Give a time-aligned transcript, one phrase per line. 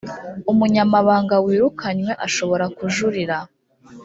[0.51, 3.37] umunyamahanga wirukanywe ashobora kujuririra